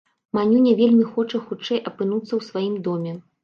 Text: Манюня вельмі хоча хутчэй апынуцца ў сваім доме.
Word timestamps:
Манюня 0.37 0.71
вельмі 0.79 1.05
хоча 1.11 1.43
хутчэй 1.51 1.85
апынуцца 1.93 2.31
ў 2.35 2.41
сваім 2.51 2.85
доме. 2.89 3.19